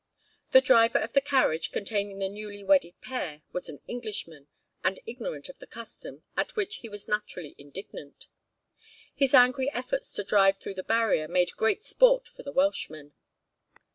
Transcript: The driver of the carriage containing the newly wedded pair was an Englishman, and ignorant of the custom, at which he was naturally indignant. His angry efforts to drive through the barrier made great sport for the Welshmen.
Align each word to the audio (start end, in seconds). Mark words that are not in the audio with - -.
The 0.49 0.61
driver 0.61 0.97
of 0.97 1.13
the 1.13 1.21
carriage 1.21 1.71
containing 1.71 2.17
the 2.17 2.27
newly 2.27 2.63
wedded 2.63 2.99
pair 3.01 3.43
was 3.51 3.69
an 3.69 3.81
Englishman, 3.87 4.47
and 4.83 4.99
ignorant 5.05 5.47
of 5.47 5.59
the 5.59 5.67
custom, 5.67 6.23
at 6.35 6.55
which 6.55 6.77
he 6.77 6.89
was 6.89 7.07
naturally 7.07 7.53
indignant. 7.59 8.25
His 9.13 9.35
angry 9.35 9.71
efforts 9.71 10.11
to 10.15 10.23
drive 10.23 10.57
through 10.57 10.73
the 10.73 10.81
barrier 10.83 11.27
made 11.27 11.55
great 11.55 11.83
sport 11.83 12.27
for 12.27 12.41
the 12.41 12.51
Welshmen. 12.51 13.13